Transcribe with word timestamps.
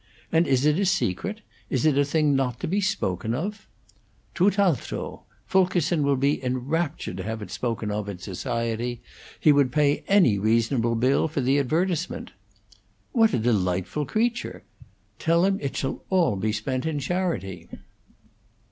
"And 0.31 0.47
is 0.47 0.65
it 0.65 0.79
a 0.79 0.85
secret? 0.87 1.41
Is 1.69 1.85
it 1.85 1.95
a 1.95 2.03
thing 2.03 2.35
not 2.35 2.59
to 2.61 2.67
be 2.67 2.81
spoken 2.81 3.35
of?" 3.35 3.67
"'Tutt' 4.33 4.57
altro'! 4.57 5.25
Fulkerson 5.45 6.01
will 6.01 6.15
be 6.15 6.43
enraptured 6.43 7.17
to 7.17 7.23
have 7.23 7.39
it 7.43 7.51
spoken 7.51 7.91
of 7.91 8.09
in 8.09 8.17
society. 8.17 9.03
He 9.39 9.51
would 9.51 9.71
pay 9.71 10.03
any 10.07 10.39
reasonable 10.39 10.95
bill 10.95 11.27
for 11.27 11.41
the 11.41 11.59
advertisement." 11.59 12.31
"What 13.11 13.35
a 13.35 13.37
delightful 13.37 14.07
creature! 14.07 14.63
Tell 15.19 15.45
him 15.45 15.59
it 15.61 15.77
shall 15.77 16.03
all 16.09 16.35
be 16.35 16.51
spent 16.51 16.87
in 16.87 16.97
charity." 16.97 17.69